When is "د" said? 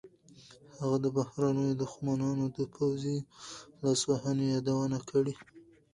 1.03-1.07, 2.57-2.59